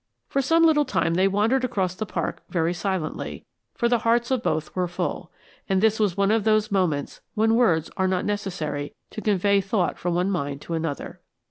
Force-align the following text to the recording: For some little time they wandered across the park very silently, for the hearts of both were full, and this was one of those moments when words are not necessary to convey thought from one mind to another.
For 0.27 0.41
some 0.41 0.63
little 0.63 0.83
time 0.83 1.13
they 1.13 1.27
wandered 1.27 1.63
across 1.63 1.93
the 1.93 2.07
park 2.07 2.41
very 2.49 2.73
silently, 2.73 3.45
for 3.75 3.87
the 3.87 3.99
hearts 3.99 4.31
of 4.31 4.41
both 4.41 4.75
were 4.75 4.87
full, 4.87 5.31
and 5.69 5.79
this 5.79 5.99
was 5.99 6.17
one 6.17 6.31
of 6.31 6.43
those 6.43 6.71
moments 6.71 7.21
when 7.35 7.53
words 7.53 7.91
are 7.97 8.07
not 8.07 8.25
necessary 8.25 8.95
to 9.11 9.21
convey 9.21 9.61
thought 9.61 9.99
from 9.99 10.15
one 10.15 10.31
mind 10.31 10.59
to 10.61 10.73
another. 10.73 11.21